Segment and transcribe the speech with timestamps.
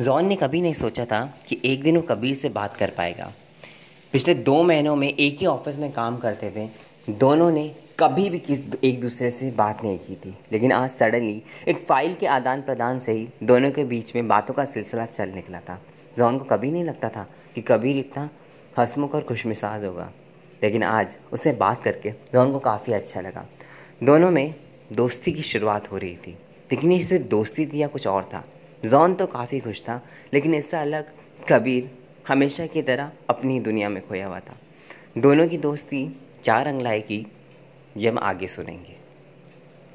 [0.00, 3.32] John ने कभी नहीं सोचा था कि एक दिन वो कबीर से बात कर पाएगा।
[4.12, 8.38] पिछले दो महीनों में एक ही ऑफ़िस में काम करते थे दोनों ने कभी भी
[8.38, 12.62] किस एक दूसरे से बात नहीं की थी। लेकिन आज सडनली एक फ़ाइल के आदान
[12.62, 15.80] प्रदान से ही दोनों के बीच में बातों का सिलसिला चल निकला था।
[16.16, 18.30] जॉन को कभी नहीं लगता था कि कबीर इतना
[18.78, 20.10] हंसमुख और खुशमिसाज होगा।
[20.62, 23.46] लेकिन आज उससे बात करके जॉन को काफ़ी अच्छा लगा।
[24.02, 24.54] दोनों में
[24.92, 26.38] दोस्ती की शुरुआत हो रही थी।
[26.72, 28.44] लेकिन ये सिर्फ़ दोस्ती थी या कुछ और था?
[28.84, 30.00] जॉन तो काफ़ी खुश था,
[30.34, 31.12] लेकिन इससे अलग
[31.48, 31.90] कबीर
[32.28, 34.56] हमेशा की तरह अपनी दुनिया में खोया हुआ था।
[35.18, 36.06] दोनों की दोस्ती
[36.44, 37.26] चार अंगलाई की,
[37.96, 38.96] ये हम आगे सुनेंगे।